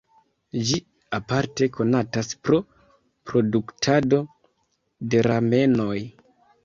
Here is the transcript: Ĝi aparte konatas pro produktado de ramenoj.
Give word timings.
Ĝi 0.69 0.77
aparte 1.17 1.67
konatas 1.75 2.31
pro 2.47 2.59
produktado 3.33 4.23
de 5.13 5.23
ramenoj. 5.29 5.97